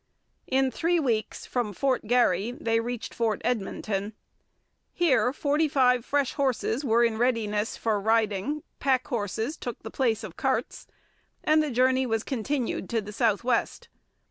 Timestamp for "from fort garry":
1.45-2.49